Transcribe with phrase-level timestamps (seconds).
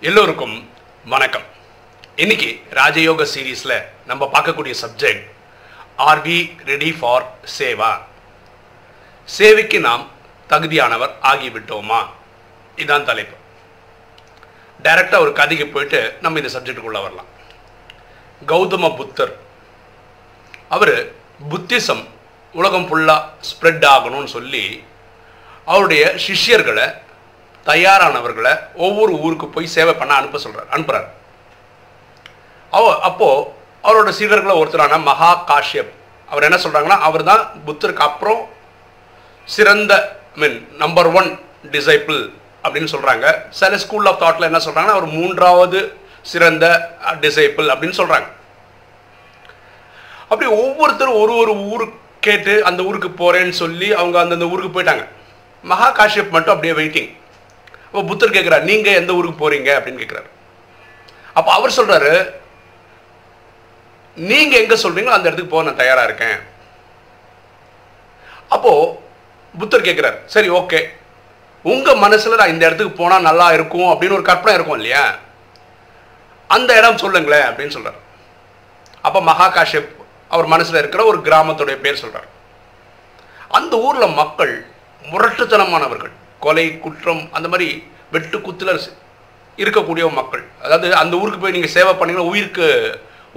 [0.00, 0.70] எல்லோருக்கும்
[1.04, 1.42] வணக்கம்.
[2.16, 5.30] இன்னைக்கு ராஜயோக சீரீஸில் நம்ம பார்க்கக்கூடிய subject
[5.96, 7.98] are we ready for seva?
[9.24, 10.10] சேவைக்கு நாம்
[10.48, 12.06] தகுதியானவர் ஆகிவிட்டோமா?
[12.76, 13.36] இதுதான் தலைப்பு.
[14.82, 17.26] டைரக்டாக ஒரு கதைக்கு போயிட்டு நம்ம இந்த சப்ஜெக்டுக்குள்ளே வரலாம்.
[18.46, 19.36] கௌதம புத்தர்.
[20.68, 21.12] அவர்
[21.50, 22.06] புத்திசம்
[22.52, 24.84] உலகம் ஃபுல்லாக ஸ்ப்ரெட் ஆகணும்னு சொல்லி
[25.64, 27.06] அவருடைய சிஷ்யர்களை
[27.70, 28.52] தயாரானவர்களை
[28.86, 31.08] ஒவ்வொரு ஊருக்கு போய் சேவை பண்ண அனுப்ப சொல்கிறார் அனுப்புகிறார்
[32.72, 33.46] அவ அப்போது
[33.84, 35.92] அவரோட சீடர்களை ஒருத்தரான மகா காஷ்யப்.
[36.28, 38.40] அவர் என்ன சொல்கிறாங்கன்னா அவர் தான் புத்தருக்கு அப்புறம்
[39.48, 39.92] சிறந்த
[40.34, 41.30] மீன் நம்பர் ஒன்
[41.74, 42.20] டிசைபிள்
[42.64, 43.26] அப்படின்னு சொல்கிறாங்க
[43.60, 45.80] சில ஸ்கூல் ஆஃப் தாட்டில் என்ன சொல்கிறாங்கன்னா அவர் மூன்றாவது
[46.32, 46.64] சிறந்த
[47.24, 48.28] டிசைபிள் அப்படின்னு சொல்கிறாங்க
[50.28, 51.84] அப்படி ஒவ்வொருத்தரும் ஒரு ஒரு ஊரு
[52.26, 55.04] கேட்டு அந்த ஊருக்கு போகிறேன்னு சொல்லி அவங்க அந்தந்த ஊருக்கு போயிட்டாங்க.
[55.64, 57.10] மகா காஷ்யப் மட்டும் அப்படியே வெயிட்டிங்
[57.88, 60.28] இப்போ புத்தர் கேட்குறாரு நீங்கள் எந்த ஊருக்கு போகிறீங்க அப்படின்னு கேட்குறாரு
[61.38, 62.12] அப்போ அவர் சொல்கிறாரு
[64.16, 66.38] நீங்கள் எங்கே சொல்கிறீங்களோ அந்த இடத்துக்கு போக நான் தயாராக இருக்கேன்.
[68.54, 68.94] அப்போது
[69.54, 70.80] புத்தர் கேட்குறாரு சரி ஓகே.
[71.64, 75.04] உங்கள் மனசில் நான் இந்த இடத்துக்கு போனால் நல்லா இருக்கும் அப்படின்னு ஒரு கற்பனை இருக்கும் இல்லையா?
[76.56, 78.00] அந்த இடம் சொல்லுங்களேன் அப்படின்னு சொல்கிறார்
[79.06, 79.90] அப்போ மகாகாஷ்யப்
[80.34, 82.28] அவர் மனசில் இருக்கிற ஒரு கிராமத்துடைய பேர் சொல்கிறார்
[83.58, 84.54] அந்த ஊரில் மக்கள்
[85.02, 86.14] முரட்டுத்தனமானவர்கள்.
[86.44, 87.68] கொலை குற்றம் அந்த மாதிரி
[88.14, 88.72] வெட்டு குத்துல
[89.62, 90.44] இருக்கக்கூடிய மக்கள்.
[90.64, 92.66] அதாவது அந்த ஊருக்கு போய் நீங்கள் சேவை பண்ணீங்கன்னா உயிருக்கு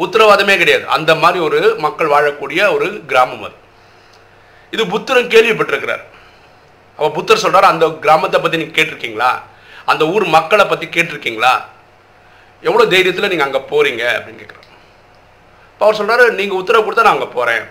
[0.04, 0.86] உத்தரவாதமே கிடையாது.
[0.96, 3.58] அந்த மாதிரி ஒரு மக்கள் வாழக்கூடிய ஒரு கிராமம் அது.
[4.76, 6.04] இது புத்தரும் கேள்விப்பட்டிருக்கிறார்.
[6.98, 9.32] அப்போ புத்தர் சொல்கிறார் அந்த கிராமத்தை பற்றி நீங்கள் கேட்டிருக்கீங்களா?
[9.92, 11.54] அந்த ஊர் மக்களை பற்றி கேட்டிருக்கீங்களா?
[12.68, 14.68] எவ்வளோ தைரியத்தில் நீங்கள் அங்கே போகிறீங்க அப்படின்னு கேட்குறாரு.
[15.74, 17.66] இப்போ அவர் சொல்கிறாரு நீங்கள் உத்தரவு கொடுத்தா நான் அங்கே போகிறேன்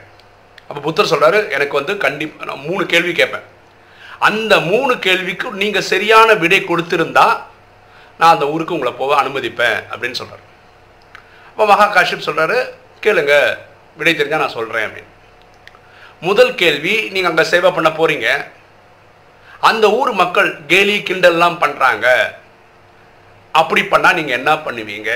[0.68, 3.46] அப்போ புத்தர் சொல்கிறாரு எனக்கு வந்து கண்டிப்பாக நான் மூணு கேள்வி கேட்பேன்.
[4.28, 7.26] அந்த மூணு கேள்விக்கு நீங்கள் சரியான விடை கொடுத்திருந்தா
[8.18, 10.44] நான் அந்த ஊருக்கு உங்களை போக அனுமதிப்பேன் அப்படின்னு சொல்கிறார்
[11.50, 12.58] அப்போ மகா காஷ்யப் சொல்கிறாரு
[13.04, 13.34] கேளுங்க
[14.00, 15.12] விடை தெரிஞ்சால் நான் சொல்கிறேன் அப்படின்னு.
[16.28, 18.28] முதல் கேள்வி நீங்கள் அங்கே சேவை பண்ண போகிறீங்க
[19.68, 22.06] அந்த ஊர் மக்கள் கேலி கிண்டல்லாம் பண்ணுறாங்க
[23.60, 25.10] அப்படி பண்ணால் நீங்கள் என்ன பண்ணுவீங்க?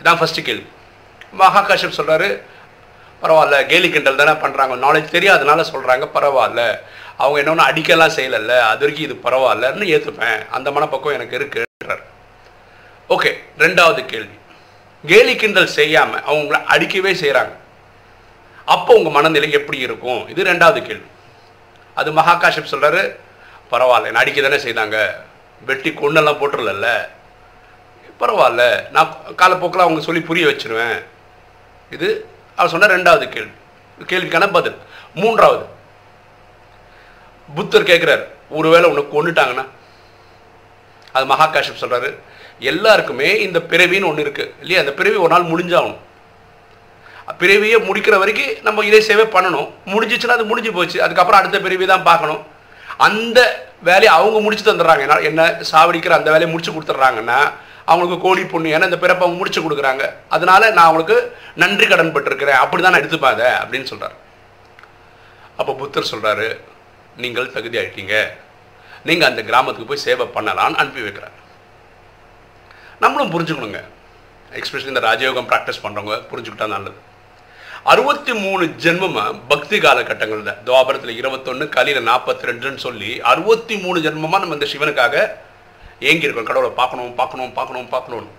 [0.00, 0.66] இதான் ஃபஸ்ட்டு கேள்வி.
[1.40, 2.28] மகா காஷ்யப் சொல்கிறாரு
[3.22, 6.62] பரவாயில்ல கேலி கிண்டல் தானே பண்ணுறாங்க நாலேஜ் தெரியாதனால சொல்கிறாங்க பரவாயில்ல.
[7.22, 12.04] அவங்க என்ன அடிக்கலாம் செய்யலைல்ல அது வரைக்கும் இது பரவாயில்லன்னு ஏற்றுப்பேன் அந்த மனப்பக்கம் எனக்கு இருக்குன்றார்
[13.14, 13.30] ஓகே
[13.64, 14.36] ரெண்டாவது கேள்வி.
[15.04, 17.54] கேலி கிண்டல் செய்யாமல் அவங்கள அடிக்கவே செய்கிறாங்க
[18.74, 20.20] அப்போ உங்கள் மனநிலை எப்படி இருக்கும்?
[20.32, 21.08] இது ரெண்டாவது கேள்வி.
[22.00, 23.02] அது மகாகாஷப் சொல்கிறாரு
[23.72, 24.98] பரவாயில்ல என்ன அடிக்க தானே செய்தாங்க.
[25.68, 26.90] வெட்டி கொண்டெல்லாம் போட்டுடல
[28.20, 28.62] பரவாயில்ல
[28.96, 29.10] நான்
[29.40, 30.98] காலப்போக்கில் அவங்க சொல்லி புரிய வச்சிருவேன்.
[31.96, 32.08] இது
[32.56, 33.54] அவர் சொன்ன ரெண்டாவது கேள்வி.
[34.10, 34.78] கேள்விக்கான பதில்.
[35.22, 35.64] மூன்றாவது
[37.56, 38.24] புத்தர் கேட்குறாரு
[38.58, 39.64] ஒருவேளை உன்னை கொண்டுட்டாங்கன்னா
[41.16, 42.10] அது மகாகாஷ்யப் சொல்கிறாரு
[42.70, 44.80] எல்லாருக்குமே இந்த பிறவின்னு ஒன்று இருக்குது இல்லையா?
[44.82, 46.00] அந்த பிறவி ஒரு நாள் முடிஞ்சாகணும்.
[47.42, 49.68] பிறவியை முடிக்கிற வரைக்கும் நம்ம இதே சேவை பண்ணணும்.
[49.92, 51.02] முடிஞ்சிச்சுன்னா அது முடிஞ்சு போச்சு.
[51.02, 52.40] அதுக்கப்புறம் அடுத்த பிறவி தான் பார்க்கணும்.
[53.06, 53.38] அந்த
[53.88, 55.02] வேலையை அவங்க முடிச்சு தந்துடுறாங்க.
[55.08, 57.38] என்ன என்ன சாவடிக்கிற அந்த வேலையை முடிச்சு கொடுத்துட்றாங்கன்னா
[57.90, 60.04] அவங்களுக்கு கோடி பொண்ணு ஏன்னா இந்த பிறப்பை அவங்க முடிச்சு கொடுக்குறாங்க.
[60.28, 61.16] அதனால நான் அவங்களுக்கு
[61.62, 62.60] நன்றி கடன் பட்டிருக்கிறேன்.
[62.64, 64.16] அப்படி தான் நான் எடுத்துப்பாத அப்படின்னு சொல்கிறார்
[65.60, 66.48] அப்போ புத்தர் சொல்கிறாரு
[67.22, 68.16] நீங்கள் தகுதி ஆகிட்டீங்க
[69.08, 71.36] நீங்கள் அந்த கிராமத்துக்கு போய் சேவை பண்ணலான்னு அனுப்பி வைக்கிறார்.
[73.04, 73.80] நம்மளும் புரிஞ்சுக்கணுங்க.
[74.58, 76.98] எக்ஸ்பெஷலி இந்த ராஜயோகம் ப்ராக்டிஸ் பண்ணுறவங்க புரிஞ்சுக்கிட்டா நல்லது.
[77.92, 84.58] அறுபத்தி மூணு ஜென்மமாக பக்தி காலகட்டங்களில் துவாபரத்தில் இருபத்தொன்று கலியில் நாற்பத்தி ரெண்டுன்னு சொல்லி அறுபத்தி மூணு ஜென்மமாக நம்ம
[84.58, 85.16] இந்த சிவனுக்காக
[86.10, 86.48] ஏங்கியிருக்கோம்.
[86.50, 88.32] கடவுளை பார்க்கணும் பார்க்கணும் பார்க்கணும் பார்க்கணும்னு.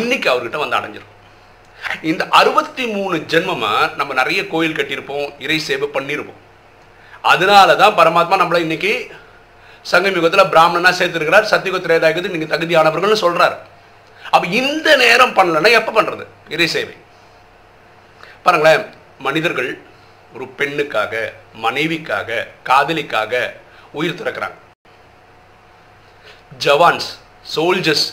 [0.00, 1.14] இன்னைக்கு அவர்கிட்ட வந்து அடைஞ்சிருக்கோம்
[2.10, 6.40] இந்த அறுபத்தி மூணு ஜென்மமாக நம்ம நிறைய கோயில் கட்டியிருப்போம் இறை சேவை பண்ணியிருப்போம்.
[7.30, 8.92] அதனால தான் பரமாத்மா நம்மளை இன்னைக்கு
[9.92, 13.56] சங்கமிகத்தில் பிராமணனா சேர்த்துருக்கிறார் சத்தியுகத்திரேதாயகத்துக்கு நீங்கள் தகுதியானவர்கள்னு சொல்கிறார்
[14.34, 16.94] அப்போ இந்த நேரம் பண்ணலன்னா எப்போ பண்ணுறது இறை சேவை.
[18.44, 18.82] பாருங்களேன்
[19.26, 19.70] மனிதர்கள்
[20.34, 21.12] ஒரு பெண்ணுக்காக
[21.64, 22.38] மனைவிக்காக
[22.68, 23.32] காதலிக்காக
[23.98, 24.56] உயிர் திறக்கிறாங்க.
[26.64, 27.08] ஜவான்ஸ்
[27.54, 28.06] சோல்ஜர்ஸ்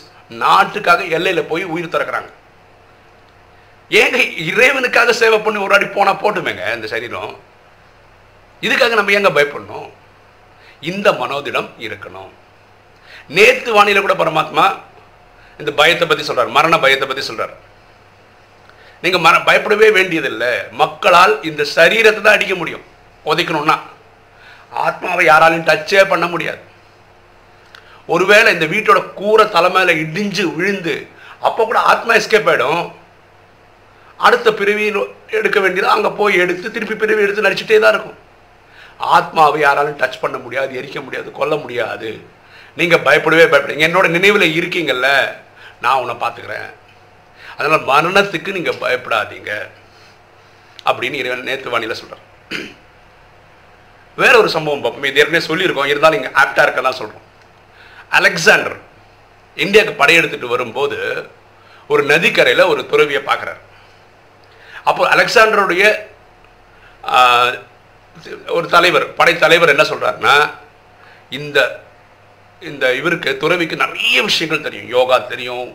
[0.44, 2.30] நாட்டுக்காக எல்லையில் போய் உயிர் திறக்கிறாங்க.
[3.90, 4.18] ஏங்க
[4.50, 7.34] இறைவனுக்காக சேவை பண்ணி ஒரு அடி போனால் போட்டுமேங்க இந்த சரீரம்
[8.62, 9.88] இதுக்காக நம்ம ஏங்க பயப்படணும்?
[10.90, 12.32] இந்த மனோதிடம் இருக்கணும்.
[13.36, 14.64] நேற்று வானிலை கூட பரமாத்மா
[15.60, 17.54] இந்த பயத்தை பற்றி சொல்கிறார் மரண பயத்தை பற்றி சொல்கிறார்
[19.02, 20.52] நீங்கள் மர பயப்படவே வேண்டியதில்லை.
[20.82, 22.84] மக்களால் இந்த சரீரத்தை தான் அடிக்க முடியும்.
[23.30, 23.76] உதைக்கணும்னா.
[24.84, 26.62] ஆத்மாவை யாராலையும் டச்சே பண்ண முடியாது.
[28.14, 30.94] ஒருவேளை இந்த வீட்டோட கூரை தலைமையில் இடிஞ்சு விழுந்து
[31.48, 32.82] அப்போ கூட ஆத்மா எஸ்கேப் ஆகிடும்
[34.26, 34.98] அடுத்த பிறவியில்
[35.38, 38.18] எடுக்க வேண்டியது அங்கே போய் எடுத்து திருப்பி பிரிவி எடுத்து நடிச்சுட்டே தான் இருக்கும்.
[38.98, 42.10] ஆத்மாவை யாராலும் டச் பண்ண முடியாது எரிக்க முடியாது கொல்ல முடியாது.
[42.76, 45.08] நீங்கள் பயப்படவே பயப்படுங்க என்னோட நினைவில் இருக்கீங்கல்ல
[45.80, 46.70] நான் உன்னை பார்த்துக்கிறேன்.
[47.56, 49.52] அதனால் மரணத்துக்கு நீங்கள் பயப்படாதீங்க.
[50.88, 52.24] அப்படின்னு இறைவன் நேற்று வாணியில் சொல்கிறார்
[54.22, 55.90] வேற ஒரு சம்பவம் பார்ப்போம் இது ஏற்கனவே சொல்லியிருக்கோம்.
[55.92, 57.24] இருந்தாலும் இங்கே ஆப்டாக இருக்கலாம் சொல்கிறோம்
[58.18, 58.76] அலெக்சாண்டர்
[59.56, 60.98] இந்தியாவுக்கு படையெடுத்துட்டு வரும்போது
[61.92, 63.60] ஒரு நதிக்கரையில் ஒரு துறவியை பார்க்குறாரு.
[64.84, 65.84] அப்போ அலெக்சாண்டருடைய
[68.56, 70.34] ஒரு தலைவர் படைத்தலைவர் என்ன சொல்கிறாருன்னா
[71.38, 71.58] இந்த
[72.68, 74.90] இந்த இவருக்கு துறவிக்கு நிறைய விஷயங்கள் தெரியும்.
[74.96, 75.66] யோகா தெரியும்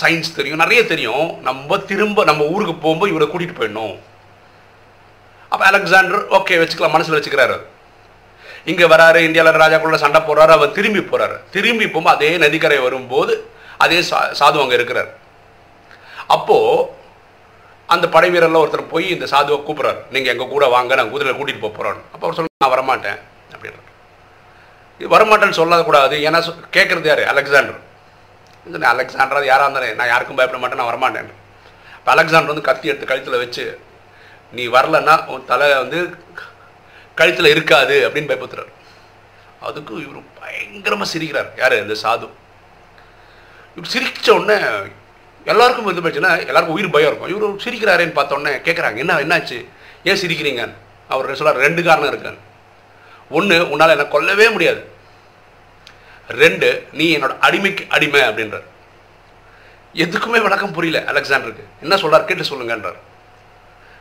[0.00, 1.28] சயின்ஸ் தெரியும் நிறைய தெரியும்.
[1.48, 3.94] நம்ம திரும்ப நம்ம ஊருக்கு போகும்போது இவரை கூட்டிகிட்டு போயிடணும்.
[5.52, 7.56] அப்போ அலெக்சாண்டர் ஓகே வச்சுக்கலாம் மனசில் வச்சுக்கிறாரு.
[8.70, 13.34] இங்கே வராரு இந்தியாவில் ராஜாக்குள்ள சண்டை போடுறாரு அவர் திரும்பி போகிறாரு திரும்பி போகும்போது அதே நதிக்கரை வரும்போது
[13.84, 15.10] அதே சா சாது அங்கே இருக்கிறார்.
[16.36, 17.00] அப்போது
[17.94, 20.00] அந்த படை வீரரில் ஒருத்தர் போய் இந்த சாதுவை கூப்பிட்றாரு.
[20.14, 23.18] நீங்கள் எங்கள் கூட வாங்க நான் குதிரையில் கூட்டிகிட்டு போக போகிறோன்னு அப்போ அவர் சொல்ல நான் வரமாட்டேன்.
[23.54, 23.88] அப்படின்றார்.
[25.00, 26.16] இது வரமாட்டேன்னு சொல்லக்கூடாது.
[26.26, 26.40] ஏன்னா
[26.76, 27.22] கேட்குறது யார்?
[27.32, 27.80] அலெக்சாண்டர்.
[28.66, 31.30] இந்த நான் அலெக்சாண்டர் அது யாராக இருந்தாலும் நான் யாருக்கும் பயப்பட மாட்டேன் நான் வரமாட்டேன்.
[31.98, 33.64] இப்போ அலெக்சாண்டர் வந்து கத்தி எடுத்து கழுத்தில் வச்சு
[34.56, 35.98] நீ வரலன்னா உன் தலை வந்து
[37.20, 38.72] கழுத்தில் இருக்காது அப்படின்னு பயப்படுத்துறாரு.
[39.68, 41.50] அதுக்கு இவர் பயங்கரமாக சிரிக்கிறார்.
[41.62, 41.74] யார்?
[41.84, 42.28] இந்த சாது.
[43.76, 44.56] இவர் சிரிச்ச உடனே
[45.44, 47.32] எல்லாருக்கும் வந்து போச்சுன்னா எல்லாருக்கும் உயிர் பயம் இருக்கும்.
[47.34, 49.58] இவர் சிரிக்கிறாரேன்னு பார்த்த உடனே கேட்குறாங்க என்ன என்னாச்சு?
[50.04, 50.72] ஏன் சிரிக்கிறீங்க
[51.08, 52.38] அவர் சொல்கிறார் ரெண்டு காரணம் இருக்கு
[53.30, 54.90] ஒன்று உன்னால் என்னை கொல்லவே முடியாது.
[56.28, 58.66] ரெண்டு நீ என்னோட அடிமைக்கு அடிமை அப்படின்றார்.
[59.94, 61.64] எதுக்குமே விளக்கம் புரியல அலெக்சாண்டருக்கு.
[61.80, 62.98] என்ன சொல்கிறார் கேட்டு சொல்லுங்கன்றார்.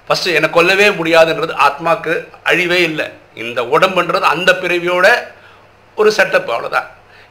[0.08, 3.08] ஃபஸ்ட்டு என்னை கொல்லவே முடியாதுன்றது ஆத்மாக்கு அழிவே இல்லை.
[3.36, 5.08] இந்த உடம்புன்றது அந்த பிறவியோட
[5.96, 6.88] ஒரு செட்டப் அவ்வளோதான்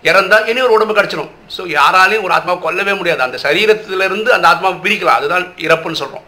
[0.09, 3.23] இறந்தால் இனி ஒரு உடம்பு கிடச்சிடும் ஸோ யாராலையும் ஒரு ஆத்மாவை கொல்லவே முடியாது.
[3.27, 6.27] அந்த சரீரத்திலிருந்து அந்த ஆத்மாவை பிரிக்கலாம் அதுதான் இறப்புன்னு சொல்கிறோம்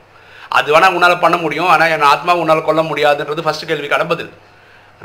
[0.58, 1.70] அது வேணால் உன்னால் பண்ண முடியும்.
[1.74, 4.32] ஆனால் என் ஆத்மா உன்னால் கொல்ல முடியாதுன்றது ஃபஸ்ட்டு கேள்வி பதில்.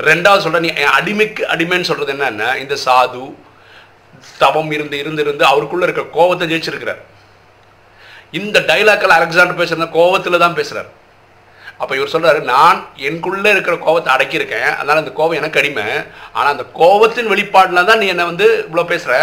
[0.10, 3.24] ரெண்டாவது சொல்கிறேன் நீ என் அடிமைக்கு அடிமைன்னு சொல்கிறது என்னென்ன இந்த சாது
[4.42, 7.02] தவம் இருந்து இருந்து இருந்து அவருக்குள்ளே இருக்க கோவத்தை ஜெயிச்சிருக்கிறார்.
[8.40, 10.90] இந்த டைலாக்கில் அலெக்சாண்டர் பேசுகிற கோவத்தில் தான் பேசுகிறார்
[11.80, 14.70] அப்போ இவர் சொல்கிறாரு நான் எனக்குள்ளே இருக்கிற கோவத்தை அடக்கியிருக்கேன்.
[14.78, 15.86] அதனால் அந்த கோவம் எனக்கு அடிமை.
[16.38, 19.16] ஆனால் அந்த கோவத்தின் வெளிப்பாடில் தான் நீ என்னை வந்து இவ்வளோ பேசுகிற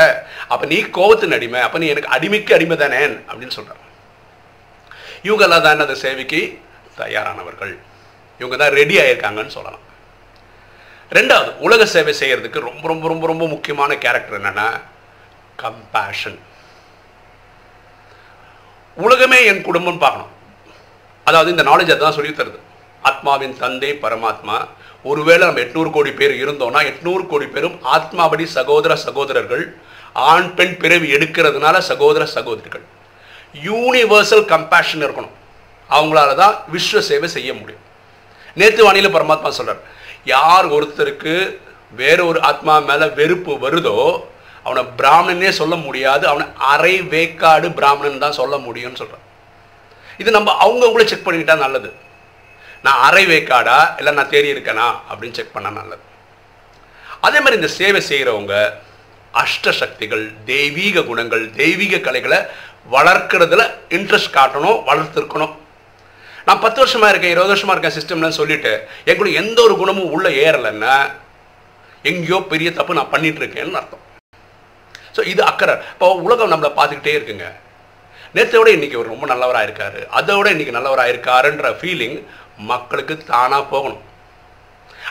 [0.53, 1.61] அப்போ நீ கோவத்தின் அடிமை.
[1.67, 3.01] அப்போ நீ எனக்கு அடிமைக்கு அடிமை தானே?
[3.31, 3.83] அப்படின்னு சொல்கிறார்
[5.29, 6.41] இவங்கெல்லாம் தான் அந்த சேவைக்கு
[7.03, 7.75] தயாரானவர்கள்.
[8.41, 9.85] இவங்க தான் ரெடி ஆகியிருக்காங்கன்னு சொல்லலாம்.
[11.17, 14.69] ரெண்டாவது உலக சேவை செய்கிறதுக்கு ரொம்ப ரொம்ப ரொம்ப ரொம்ப முக்கியமான கேரக்டர் என்னென்னா
[15.63, 16.39] கம்பேஷன்
[18.97, 20.33] உலகமே என் குடும்பம் பார்க்கணும்.
[21.29, 22.59] அதாவது இந்த நாலேஜ் அதான் சொல்லி தருது.
[23.09, 24.57] ஆத்மாவின் தந்தை பரமாத்மா.
[25.11, 29.65] ஒருவேளை நம்ம எட்நூறு கோடி பேர் இருந்தோம்னா எட்நூறு கோடி பேரும் ஆத்மாபடி சகோதர சகோதரர்கள்
[30.31, 32.85] ஆண் பெண் பிறவி எடுக்கிறதுனால சகோதர சகோதரிகள்.
[33.69, 35.35] யூனிவர்சல் கம்பேஷன் இருக்கணும்.
[35.91, 37.83] அவங்களால தான் விஸ்வ சேவை செய்ய முடியும்.
[38.61, 39.83] நேற்று வானியில் பரமாத்மா சொல்கிறார்
[40.35, 41.35] யார் ஒருத்தருக்கு
[42.01, 43.99] வேற ஒரு ஆத்மா மேலே வெறுப்பு வருதோ
[44.67, 46.25] அவனை பிராமணனே சொல்ல முடியாது.
[46.31, 49.24] அவனை அரை வேக்காடு பிராமணன் தான் சொல்ல முடியும்னு சொல்கிறான்
[50.23, 51.91] இது நம்ம அவங்கவுங்களே செக் பண்ணிக்கிட்டா நல்லது.
[52.87, 53.79] நான் அரை வேக்காடா?
[53.99, 54.87] இல்லை நான் தேடி இருக்கேனா?
[55.11, 56.05] அப்படின்னு செக் பண்ணால் நல்லது.
[57.27, 58.55] அதே மாதிரி இந்த சேவை செய்கிறவங்க
[59.43, 62.39] அஷ்ட சக்திகள் தெய்வீக குணங்கள் தெய்வீக கலைகளை
[62.95, 63.63] வளர்க்குறதுல
[63.97, 65.55] இன்ட்ரெஸ்ட் காட்டணும் வளர்த்துருக்கணும்.
[66.47, 68.73] நான் பத்து வருஷமாக இருக்கேன் இருபது வருஷமாக இருக்கேன் சிஸ்டம்லாம் சொல்லிட்டு
[69.11, 70.95] எங்களுக்கு எந்த ஒரு குணமும் உள்ளே ஏறலைன்னா
[72.11, 74.03] எங்கேயோ பெரிய தப்பு நான் பண்ணிகிட்டு இருக்கேன்னு அர்த்தம்.
[75.17, 75.75] ஸோ இது அக்கறை.
[75.95, 77.47] இப்போ உலகம் நம்மளை பார்த்துக்கிட்டே இருக்குங்க.
[78.33, 82.25] நேற்றை விட இன்றைக்கி அவர் ரொம்ப நல்லவராக இருக்கார் அதை விட இன்றைக்கி நல்லவராக இருக்காருன்ற ஃபீலிங்
[82.57, 84.03] மக்களுக்கு தானாக போகணும்.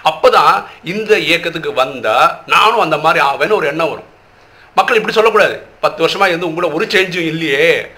[0.03, 4.11] அப்போ தான் இந்த இயக்கத்துக்கு வந்தால் நானும் அந்த மாதிரி ஆவேன்னு ஒரு எண்ணம் வரும்.
[4.75, 5.65] மக்கள் இப்படி சொல்லக்கூடாது.
[5.79, 7.91] பத்து வருஷமாக இருந்து உங்களோட ஒரு சேஞ்சும் இல்லையே.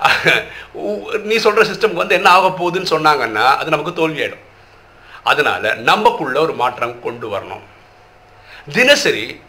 [1.22, 4.44] நீ சொல்கிற சிஸ்டம்க்கு வந்து என்ன ஆக போகுதுன்னு சொன்னாங்கன்னா அது நமக்கு தோல்வியாயிடும்.
[5.22, 7.62] அதனால் நமக்குள்ள ஒரு மாற்றம் கொண்டு வரணும்.
[8.72, 9.40] தினசரி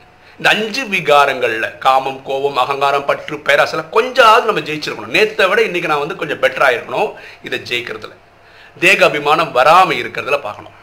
[0.42, 5.12] இந்த அஞ்சு விகாரங்களில் காமம் கோபம் அகங்காரம் பற்று பேராசில் கொஞ்சமாவது நம்ம ஜெயிச்சிருக்கணும்.
[5.16, 7.10] நேற்றை விட இன்றைக்கி நான் வந்து கொஞ்சம் பெட்டராக இருக்கணும்.
[7.48, 8.16] இதை ஜெயிக்கிறதுல.
[8.84, 10.76] தேக அபிமானம் வராமல் இருக்கிறதுல பார்க்கணும்.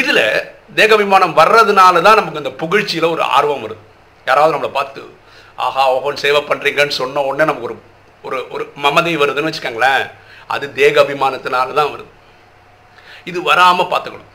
[0.00, 0.20] இதில்
[0.78, 3.82] தேக அபிமானம் வர்றதுனால தான் நமக்கு இந்த புகழ்ச்சியில் ஒரு ஆர்வம் வருது.
[4.26, 5.04] யாராவது நம்மளை பார்த்து
[5.66, 7.78] ஆஹா ஓஹோன்னு சேவை பண்ணுறீங்கன்னு சொன்ன உடனே நமக்கு ஒரு
[8.26, 10.04] ஒரு ஒரு மமதை வருதுன்னு வச்சுக்கோங்களேன்.
[10.56, 12.12] அது தேக அபிமானத்தினால தான் வருது.
[13.32, 14.30] இது வராமல் பார்த்துக்கணும்.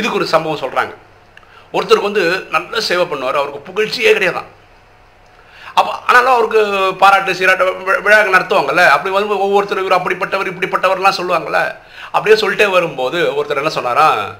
[0.00, 0.96] இதுக்கு ஒரு சம்பவம் சொல்கிறாங்க
[1.72, 3.32] ஒருத்தருக்கு வந்து நல்ல சேவை பண்ணுவார்.
[3.32, 4.44] அவருக்கு புகழ்ச்சியே கிடையாதான்.
[5.74, 8.88] அப்போ ஆனாலும் அவருக்கு பாராட்டு சீராட்டு வி- விழா நடத்துவாங்கல்ல.
[8.88, 11.76] அப்படி வந்து ஒவ்வொருத்தர் இவர் அப்படிப்பட்டவர் இப்படிப்பட்டவர்லாம் சொல்லுவாங்கல்ல.
[12.10, 14.36] அப்படியே சொல்லிட்டே வரும்போது ஒருத்தர் என்ன சொன்னாராம்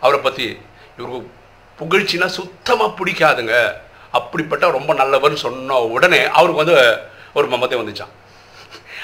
[0.00, 0.58] அவரை பற்றி
[0.98, 1.30] இவருக்கு
[1.78, 3.72] புகழ்ச்சினா சுத்தமாக பிடிக்காதுங்க.
[4.10, 6.98] அப்படிப்பட்ட ரொம்ப நல்லவர்னு சொன்ன உடனே அவருக்கு வந்து
[7.34, 8.12] ஒரு மமத்தை வந்துச்சான்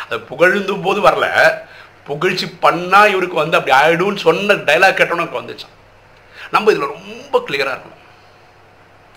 [0.07, 1.55] அது புகழ்ந்தும் போது வரல.
[2.05, 5.79] புகழ்ச்சி பண்ணால் இவருக்கு வந்து அப்படி ஆயிடும்னு சொன்ன டைலாக் கேட்டோன்னு வந்துச்சான்
[6.55, 8.05] நம்ம இதில் ரொம்ப கிளியராக இருக்கணும்.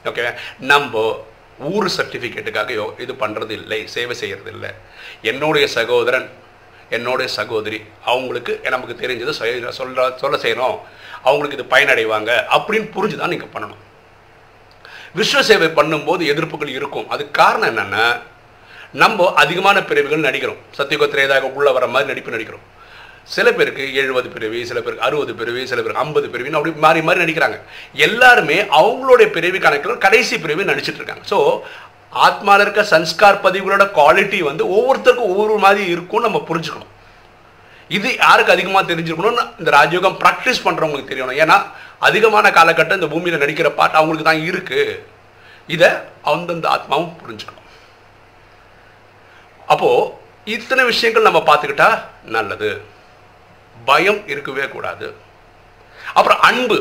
[0.09, 0.23] ஓகே
[0.71, 1.03] நம்ம
[1.73, 4.71] ஊர் சர்டிஃபிகேட்டுக்காகயோ இது பண்ணுறது இல்லை சேவை செய்கிறது இல்லை
[5.31, 6.27] என்னுடைய சகோதரன்
[6.95, 7.79] என்னுடைய சகோதரி
[8.11, 9.33] அவங்களுக்கு நமக்கு தெரிஞ்சது
[9.79, 10.77] சொல்ல சொல்ல செய்யணும்.
[11.27, 13.81] அவங்களுக்கு இது பயனடைவாங்க அப்படின்னு புரிஞ்சு தான் நீங்கள் பண்ணணும்.
[15.17, 17.09] விஸ்வ சேவை பண்ணும்போது எதிர்ப்புகள் இருக்கும்.
[17.13, 18.05] அதுக்கு காரணம் என்னென்னா
[19.01, 20.61] நம்ம அதிகமான பிரிவுகள் நடிக்கிறோம்.
[20.77, 22.65] சத்தியுக திரேதாக வர மாதிரி நடிப்பு நடிக்கிறோம்.
[23.35, 27.23] சில பேருக்கு எழுபது பிறவி சில பேருக்கு அறுபது பிறவி சில பேருக்கு ஐம்பது பிறவின்னு அப்படி மாறி மாறி
[27.23, 27.57] நடிக்கிறாங்க.
[28.07, 31.25] எல்லாருமே அவங்களுடைய பிறவி கணக்கில் கடைசி பிறவி நடிச்சிட்டு இருக்காங்க.
[31.31, 31.37] ஸோ
[32.25, 36.91] ஆத்மாவில் இருக்க சன்ஸ்கார் பதிவுகளோட குவாலிட்டி வந்து ஒவ்வொருத்தருக்கும் ஒவ்வொரு மாதிரி இருக்கும்னு நம்ம புரிஞ்சுக்கணும்.
[37.97, 41.39] இது யாருக்கு அதிகமாக தெரிஞ்சிருக்கணும்னு இந்த ராஜயோகம் ப்ராக்டிஸ் பண்ணுறவங்களுக்கு தெரியணும்.
[41.43, 41.57] ஏன்னா
[42.07, 45.01] அதிகமான காலகட்டம் இந்த பூமியில் நடிக்கிற பாட்டு அவங்களுக்கு தான் இருக்குது
[45.75, 45.89] இதை
[46.31, 47.67] அந்தந்த ஆத்மாவும் புரிஞ்சுக்கணும்.
[49.73, 50.09] அப்போது
[50.55, 51.89] இத்தனை விஷயங்கள் நம்ம பார்த்துக்கிட்டா
[52.37, 52.71] நல்லது.
[53.85, 55.07] பயம் இருக்கவே கூடாது.
[56.13, 56.77] அப்புறம் அன்பு.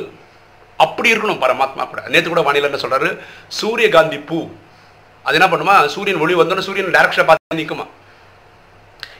[0.76, 2.02] அப்படி இருக்கணும் பரமாத்மா கூட.
[2.08, 3.18] நேற்று கூட வானிலை என்ன சொல்றாரு?
[3.48, 4.38] சூரியகாந்தி பூ.
[5.22, 5.86] அது என்ன பண்ணுமா?
[5.86, 7.86] சூரியன் ஒளி வந்தோடனே சூரியன் டேரக்ஷனை பார்த்து நிற்குமா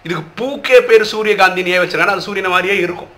[0.05, 2.17] இதுக்கு பூக்கே பேர் சூரியகாந்தினியே வச்சிருக்காங்க.
[2.17, 3.11] அது சூரியனை மாதிரியே இருக்கும்.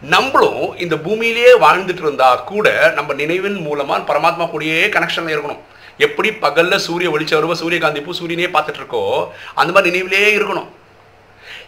[0.00, 5.62] நம்மளும் இந்த பூமியிலேயே வாழ்ந்துட்டு இருந்தா கூட நம்ம நினைவின் மூலமா பரமாத்மா கூடயே கனெக்ஷன்ல இருக்கணும்.
[5.98, 10.68] எப்படி பகல்ல சூரிய வெளிச்சம் வருவ சூரியகாந்தி பூ சூரியனே பார்த்துட்டு இருக்கோ அந்த மாதிரி நினைவிலேயே இருக்கணும்.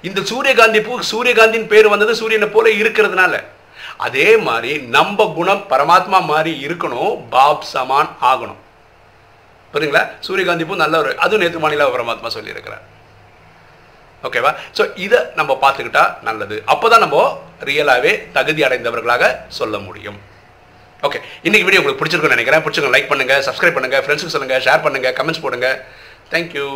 [0.08, 3.34] இந்த சூரியகாந்தி பூ சூரியகாந்தின் பேர் வந்தது சூரியனை போல இருக்கிறதுனால.
[4.06, 8.60] அதே மாதிரி நம்ம குணம் பரமாத்மா மாதிரி இருக்கணும் பாப் சமான் ஆகணும்.
[9.72, 12.84] புரியுங்களா சூரியகாந்தி பூ நல்ல ஒரு அதுவும் நேற்று மாநில பரமாத்மா சொல்லியிருக்கிறார்.
[14.26, 14.50] ஓகேவா?
[14.76, 16.56] ஸோ இதை நம்ம பார்த்துக்கிட்டா நல்லது.
[16.72, 17.18] அப்போ தான் நம்ம
[17.68, 19.24] ரியலாகவே தகுதி அடைந்தவர்களாக
[19.58, 20.18] சொல்ல முடியும்.
[21.06, 22.62] ஓகே இன்னைக்கு வீடியோ உங்களுக்கு பிடிச்சிருக்குன்னு நினைக்கிறேன்.
[22.64, 25.68] பிடிச்சிருக்க லைக் பண்ணுங்கள் சப்ஸ்கிரைப் பண்ணுங்கள் ஃப்ரெண்ட்ஸுக்கு சொல்லுங்கள் ஷேர் பண்ணுங்கள் கமெண்ட்ஸ் போடுங்க.
[26.32, 26.66] தேங்க்யூ